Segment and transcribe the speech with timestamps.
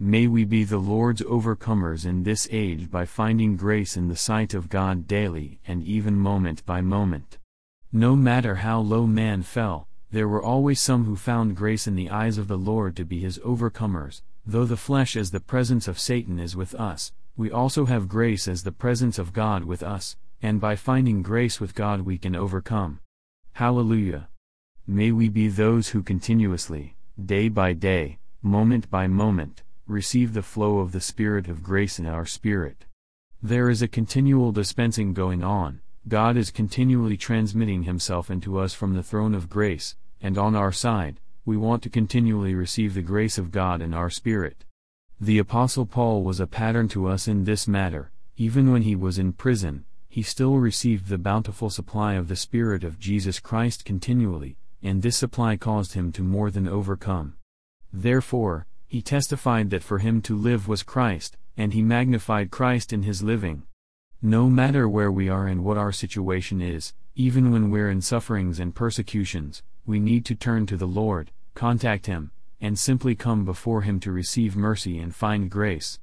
[0.00, 4.52] May we be the Lord's overcomers in this age by finding grace in the sight
[4.52, 7.38] of God daily and even moment by moment.
[7.92, 12.10] No matter how low man fell, there were always some who found grace in the
[12.10, 16.00] eyes of the Lord to be his overcomers, though the flesh as the presence of
[16.00, 20.16] Satan is with us, we also have grace as the presence of God with us,
[20.42, 22.98] and by finding grace with God we can overcome.
[23.52, 24.28] Hallelujah!
[24.88, 30.78] May we be those who continuously, day by day, moment by moment, receive the flow
[30.78, 32.86] of the Spirit of grace in our spirit.
[33.42, 38.94] There is a continual dispensing going on, God is continually transmitting Himself into us from
[38.94, 43.38] the throne of grace, and on our side, we want to continually receive the grace
[43.38, 44.64] of God in our spirit.
[45.20, 49.18] The Apostle Paul was a pattern to us in this matter, even when he was
[49.18, 54.56] in prison, he still received the bountiful supply of the Spirit of Jesus Christ continually,
[54.82, 57.36] and this supply caused him to more than overcome.
[57.92, 63.02] Therefore, he testified that for him to live was Christ, and he magnified Christ in
[63.02, 63.64] his living.
[64.22, 68.58] No matter where we are and what our situation is, even when we're in sufferings
[68.58, 73.82] and persecutions, we need to turn to the Lord, contact Him, and simply come before
[73.82, 76.00] Him to receive mercy and find grace.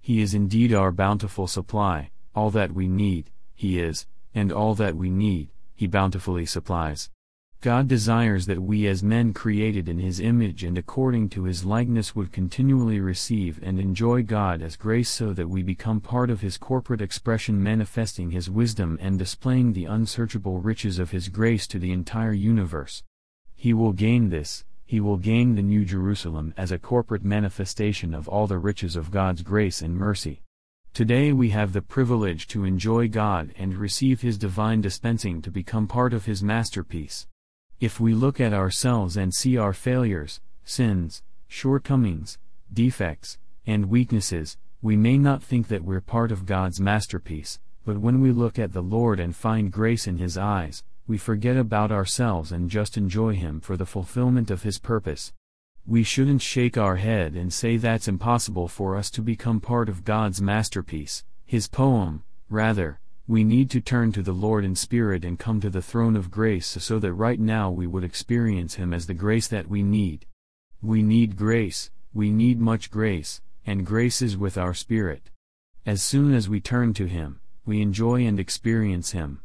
[0.00, 4.96] He is indeed our bountiful supply, all that we need, He is, and all that
[4.96, 7.10] we need, He bountifully supplies.
[7.64, 12.14] God desires that we as men created in His image and according to His likeness
[12.14, 16.58] would continually receive and enjoy God as grace so that we become part of His
[16.58, 21.90] corporate expression manifesting His wisdom and displaying the unsearchable riches of His grace to the
[21.90, 23.02] entire universe.
[23.54, 28.28] He will gain this, He will gain the New Jerusalem as a corporate manifestation of
[28.28, 30.42] all the riches of God's grace and mercy.
[30.92, 35.88] Today we have the privilege to enjoy God and receive His divine dispensing to become
[35.88, 37.26] part of His masterpiece.
[37.80, 42.38] If we look at ourselves and see our failures, sins, shortcomings,
[42.72, 48.20] defects, and weaknesses, we may not think that we're part of God's masterpiece, but when
[48.20, 52.52] we look at the Lord and find grace in His eyes, we forget about ourselves
[52.52, 55.32] and just enjoy Him for the fulfillment of His purpose.
[55.86, 60.04] We shouldn't shake our head and say that's impossible for us to become part of
[60.04, 65.38] God's masterpiece, His poem, rather, we need to turn to the Lord in spirit and
[65.38, 69.06] come to the throne of grace so that right now we would experience Him as
[69.06, 70.26] the grace that we need.
[70.82, 75.30] We need grace, we need much grace, and grace is with our spirit.
[75.86, 79.40] As soon as we turn to Him, we enjoy and experience Him.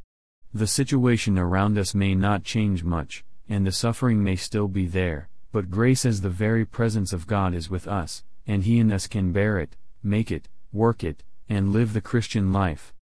[0.53, 5.29] The situation around us may not change much, and the suffering may still be there,
[5.53, 9.07] but grace as the very presence of God is with us, and He in us
[9.07, 12.93] can bear it, make it, work it, and live the Christian life.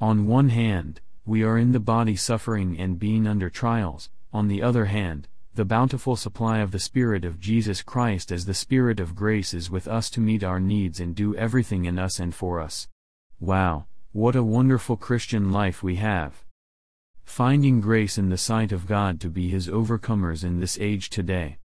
[0.00, 4.62] On one hand, we are in the body suffering and being under trials, on the
[4.62, 9.14] other hand, the bountiful supply of the Spirit of Jesus Christ as the Spirit of
[9.14, 12.60] grace is with us to meet our needs and do everything in us and for
[12.60, 12.88] us.
[13.40, 16.44] Wow, what a wonderful Christian life we have!
[17.24, 21.58] Finding grace in the sight of God to be his overcomers in this age today.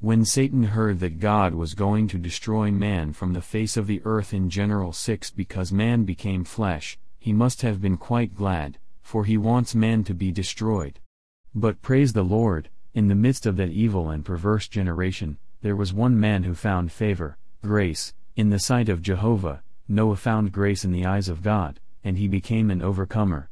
[0.00, 4.02] When Satan heard that God was going to destroy man from the face of the
[4.04, 9.24] earth in Genesis 6 because man became flesh, he must have been quite glad, for
[9.24, 11.00] he wants man to be destroyed.
[11.54, 15.90] But praise the Lord, in the midst of that evil and perverse generation, there was
[15.90, 20.92] one man who found favor, grace, in the sight of Jehovah, Noah found grace in
[20.92, 23.48] the eyes of God, and he became an overcomer.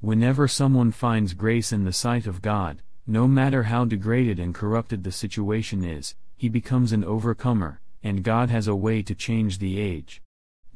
[0.00, 5.04] Whenever someone finds grace in the sight of God, no matter how degraded and corrupted
[5.04, 9.78] the situation is, he becomes an overcomer, and God has a way to change the
[9.78, 10.20] age.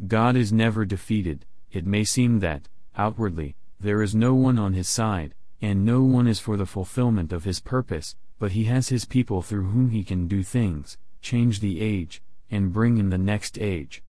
[0.06, 4.88] God is never defeated, it may seem that, outwardly, there is no one on his
[4.88, 9.04] side, and no one is for the fulfillment of his purpose, but he has his
[9.04, 13.58] people through whom he can do things, change the age, and bring in the next
[13.58, 14.02] age.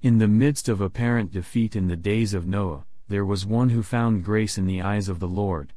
[0.00, 3.82] In the midst of apparent defeat in the days of Noah, there was one who
[3.82, 5.72] found grace in the eyes of the Lord.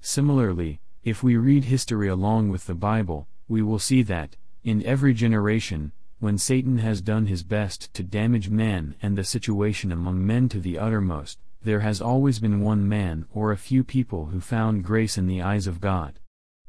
[0.00, 5.14] Similarly, if we read history along with the Bible, we will see that, in every
[5.14, 10.48] generation, when Satan has done his best to damage man and the situation among men
[10.48, 14.84] to the uttermost, there has always been one man or a few people who found
[14.84, 16.18] grace in the eyes of God.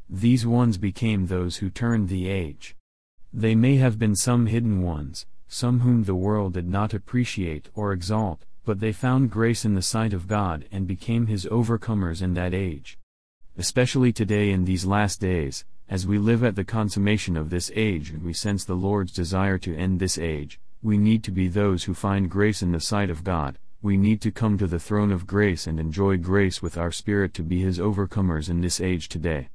[0.09, 2.75] These ones became those who turned the age.
[3.31, 7.93] They may have been some hidden ones, some whom the world did not appreciate or
[7.93, 12.33] exalt, but they found grace in the sight of God and became his overcomers in
[12.33, 12.97] that age.
[13.57, 18.09] Especially today in these last days, as we live at the consummation of this age
[18.09, 21.85] and we sense the Lord's desire to end this age, we need to be those
[21.85, 25.11] who find grace in the sight of God, we need to come to the throne
[25.11, 29.07] of grace and enjoy grace with our spirit to be His overcomers in this age
[29.07, 29.49] today.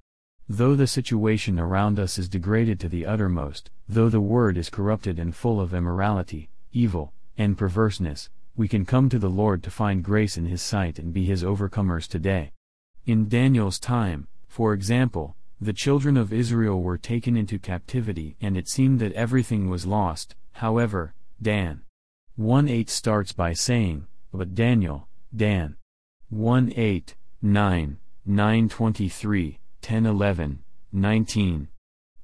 [0.49, 5.19] Though the situation around us is degraded to the uttermost, though the word is corrupted
[5.19, 10.02] and full of immorality, evil, and perverseness, we can come to the Lord to find
[10.02, 12.52] grace in His sight and be His overcomers today.
[13.05, 18.66] In Daniel's time, for example, the children of Israel were taken into captivity and it
[18.66, 21.82] seemed that everything was lost, however, Dan
[22.34, 25.76] 1 8 starts by saying, But Daniel, Dan
[26.30, 30.62] 1 8, 9, 9 23, 10 11,
[30.92, 31.68] 19.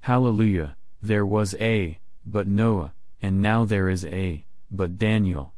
[0.01, 2.93] Hallelujah, there was a, but Noah,
[3.23, 5.53] and now there is a, but Daniel.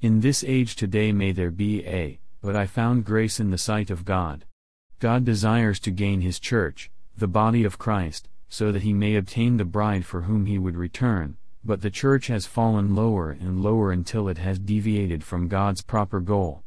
[0.00, 3.88] In this age today may there be a, but I found grace in the sight
[3.88, 4.46] of God.
[4.98, 6.90] God desires to gain his church,
[7.20, 10.76] the body of Christ, so that he may obtain the bride for whom he would
[10.76, 15.82] return, but the church has fallen lower and lower until it has deviated from God's
[15.82, 16.64] proper goal.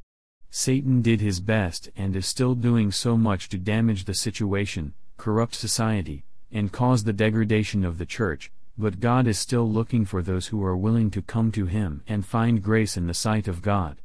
[0.49, 5.55] Satan did his best and is still doing so much to damage the situation, corrupt
[5.55, 10.47] society, and cause the degradation of the church, but God is still looking for those
[10.47, 13.97] who are willing to come to Him and find grace in the sight of God.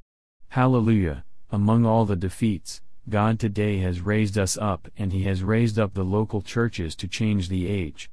[0.49, 1.25] Hallelujah!
[1.51, 5.95] Among all the defeats, God today has raised us up and He has raised up
[5.95, 8.11] the local churches to change the age.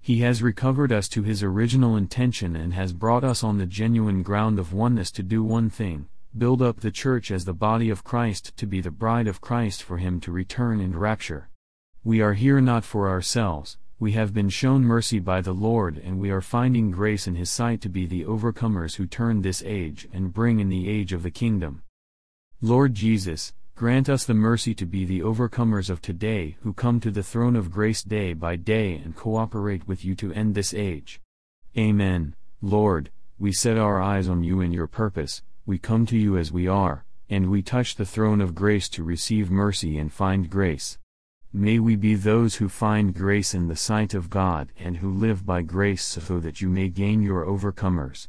[0.00, 4.22] He has recovered us to His original intention and has brought us on the genuine
[4.22, 8.04] ground of oneness to do one thing build up the church as the body of
[8.04, 11.48] Christ to be the bride of Christ for Him to return in rapture.
[12.04, 16.20] We are here not for ourselves, we have been shown mercy by the Lord and
[16.20, 20.06] we are finding grace in His sight to be the overcomers who turn this age
[20.12, 21.82] and bring in the age of the kingdom.
[22.60, 27.12] Lord Jesus, grant us the mercy to be the overcomers of today who come to
[27.12, 31.20] the throne of grace day by day and cooperate with you to end this age.
[31.76, 33.08] Amen, Lord,
[33.38, 36.66] we set our eyes on you and your purpose, we come to you as we
[36.66, 40.98] are, and we touch the throne of grace to receive mercy and find grace.
[41.52, 45.46] May we be those who find grace in the sight of God and who live
[45.46, 48.26] by grace so that you may gain your overcomers.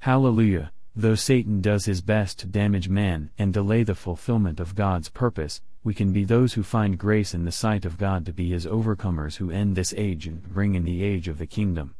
[0.00, 0.72] Hallelujah!
[1.00, 5.60] Though Satan does his best to damage man and delay the fulfillment of God's purpose,
[5.84, 8.66] we can be those who find grace in the sight of God to be his
[8.66, 11.94] overcomers who end this age and bring in the age of the kingdom.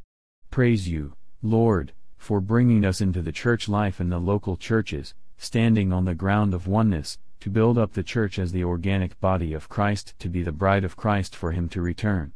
[0.51, 5.93] Praise you, Lord, for bringing us into the church life in the local churches, standing
[5.93, 9.69] on the ground of oneness, to build up the church as the organic body of
[9.69, 12.33] Christ to be the bride of Christ for him to return.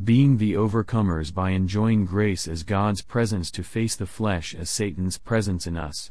[0.00, 5.18] Being the overcomers by enjoying grace as God's presence to face the flesh as Satan's
[5.18, 6.10] presence in us.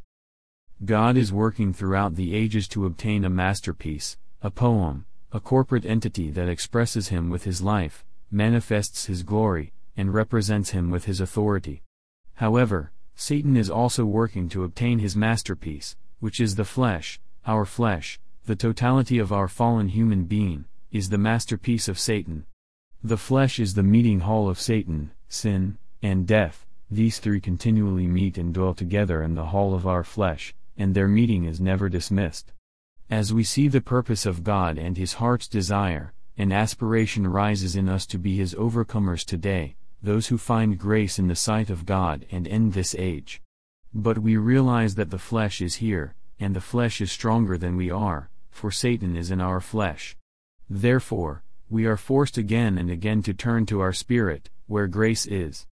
[0.86, 6.30] God is working throughout the ages to obtain a masterpiece, a poem, a corporate entity
[6.30, 11.82] that expresses Him with His life, manifests His glory, and represents Him with His authority.
[12.36, 18.20] However, Satan is also working to obtain his masterpiece, which is the flesh, our flesh,
[18.46, 22.46] the totality of our fallen human being, is the masterpiece of Satan.
[23.04, 28.38] The flesh is the meeting hall of Satan, sin, and death, these three continually meet
[28.38, 32.54] and dwell together in the hall of our flesh, and their meeting is never dismissed.
[33.10, 37.90] As we see the purpose of God and His heart's desire, an aspiration rises in
[37.90, 42.28] us to be His overcomers today, those who find grace in the sight of God
[42.30, 43.42] and end this age.
[43.96, 47.90] But we realize that the flesh is here, and the flesh is stronger than we
[47.90, 50.16] are, for Satan is in our flesh.
[50.70, 55.66] Therefore, we are forced again and again to turn to our spirit, where grace is.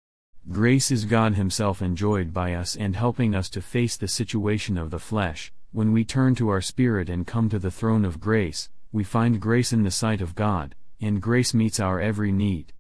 [0.51, 4.91] Grace is God Himself enjoyed by us and helping us to face the situation of
[4.91, 5.55] the flesh.
[5.73, 9.41] When we turn to our spirit and come to the throne of grace, we find
[9.41, 12.75] grace in the sight of God, and grace meets our every need.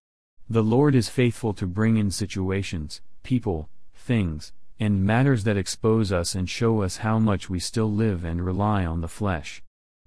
[0.46, 6.34] The Lord is faithful to bring in situations, people, things, and matters that expose us
[6.34, 9.62] and show us how much we still live and rely on the flesh.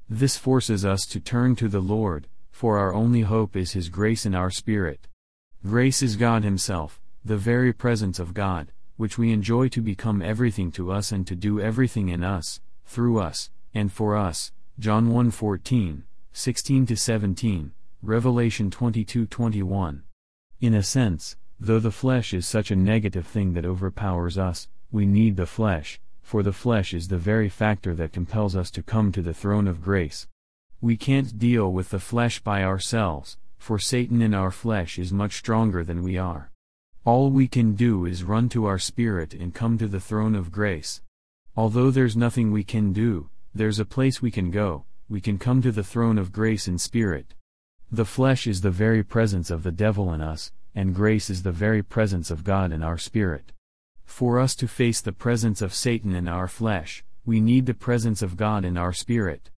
[0.08, 2.28] This forces us to turn to the Lord,
[2.60, 5.08] for our only hope is His grace in our spirit.
[5.66, 10.70] Grace is God Himself, the very presence of God, which we enjoy to become everything
[10.74, 14.52] to us and to do everything in us, through us, and for us.
[14.78, 20.04] John 1 14, 16 17, Revelation 22 21.
[20.60, 25.06] In a sense, Though the flesh is such a negative thing that overpowers us, we
[25.06, 29.14] need the flesh, for the flesh is the very factor that compels us to come
[29.14, 30.28] to the throne of grace.
[30.82, 35.36] We can't deal with the flesh by ourselves, for Satan in our flesh is much
[35.36, 36.52] stronger than we are.
[37.04, 40.54] All we can do is run to our spirit and come to the throne of
[40.54, 41.02] grace.
[41.58, 45.62] Although there's nothing we can do, there's a place we can go, we can come
[45.64, 47.34] to the throne of grace in spirit.
[47.92, 51.52] The flesh is the very presence of the devil in us, and grace is the
[51.52, 53.52] very presence of God in our spirit.
[54.06, 58.22] For us to face the presence of Satan in our flesh, we need the presence
[58.22, 59.50] of God in our spirit.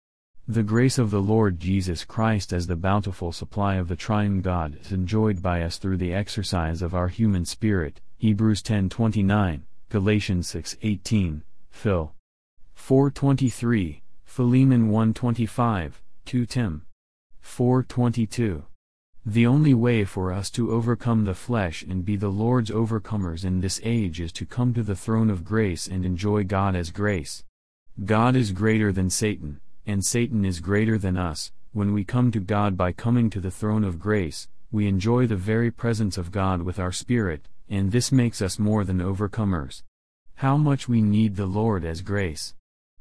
[0.48, 4.78] The grace of the Lord Jesus Christ as the bountiful supply of the triune God
[4.80, 11.42] is enjoyed by us through the exercise of our human spirit, Hebrews 10:29, Galatians 6:18,
[11.70, 12.14] Phil
[12.74, 16.82] 4:23, Philemon 1:25, 2 Tim
[17.40, 18.64] 4:22.
[19.24, 23.60] The only way for us to overcome the flesh and be the Lord's overcomers in
[23.60, 27.44] this age is to come to the throne of grace and enjoy God as grace.
[28.04, 31.50] God is greater than Satan, and Satan is greater than us.
[31.72, 35.34] When we come to God by coming to the throne of grace, we enjoy the
[35.34, 39.82] very presence of God with our spirit, and this makes us more than overcomers.
[40.36, 42.54] How much we need the Lord as grace.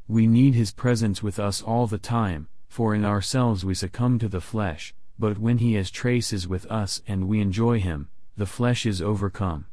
[0.07, 4.27] We need His presence with us all the time, for in ourselves we succumb to
[4.27, 8.87] the flesh, but when He has traces with us and we enjoy Him, the flesh
[8.87, 9.67] is overcome.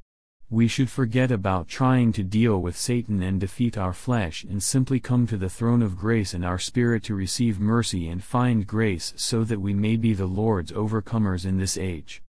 [0.48, 5.00] We should forget about trying to deal with Satan and defeat our flesh and simply
[5.00, 9.12] come to the throne of grace in our spirit to receive mercy and find grace
[9.16, 12.22] so that we may be the Lord's overcomers in this age.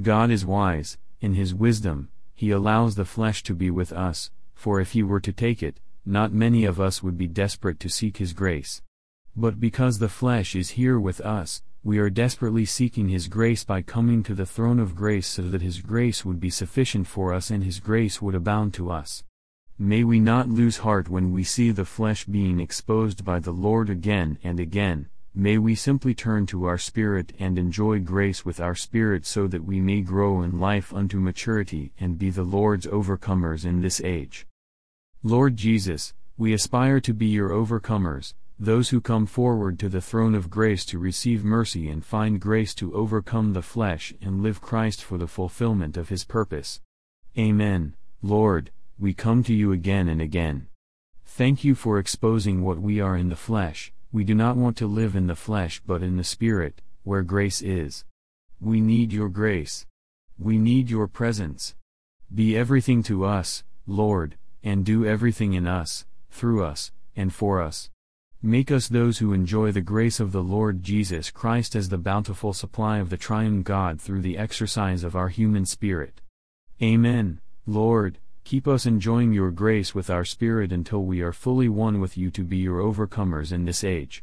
[0.00, 4.80] God is wise, in His wisdom, He allows the flesh to be with us, for
[4.80, 8.18] if He were to take it, not many of us would be desperate to seek
[8.18, 8.80] His grace.
[9.34, 13.80] But because the flesh is here with us, we are desperately seeking His grace by
[13.80, 17.48] coming to the throne of grace so that His grace would be sufficient for us
[17.48, 19.22] and His grace would abound to us.
[19.78, 23.88] May we not lose heart when we see the flesh being exposed by the Lord
[23.88, 28.74] again and again, may we simply turn to our spirit and enjoy grace with our
[28.74, 33.64] spirit so that we may grow in life unto maturity and be the Lord's overcomers
[33.64, 34.44] in this age.
[35.22, 40.34] Lord Jesus, we aspire to be your overcomers, those who come forward to the throne
[40.34, 45.02] of grace to receive mercy and find grace to overcome the flesh and live Christ
[45.02, 46.80] for the fulfillment of his purpose.
[47.38, 50.68] Amen, Lord, we come to you again and again.
[51.26, 54.86] Thank you for exposing what we are in the flesh, we do not want to
[54.86, 58.06] live in the flesh but in the Spirit, where grace is.
[58.58, 59.84] We need your grace.
[60.38, 61.74] We need your presence.
[62.34, 67.90] Be everything to us, Lord, and do everything in us, through us, and for us.
[68.42, 72.52] Make us those who enjoy the grace of the Lord Jesus Christ as the bountiful
[72.52, 76.20] supply of the triune God through the exercise of our human spirit.
[76.82, 81.98] Amen, Lord, keep us enjoying your grace with our spirit until we are fully one
[81.98, 84.22] with you to be your overcomers in this age.